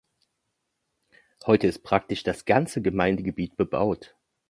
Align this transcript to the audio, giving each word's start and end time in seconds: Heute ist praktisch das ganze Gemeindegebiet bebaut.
Heute 1.45 1.67
ist 1.67 1.83
praktisch 1.83 2.23
das 2.23 2.45
ganze 2.45 2.81
Gemeindegebiet 2.81 3.55
bebaut. 3.55 4.15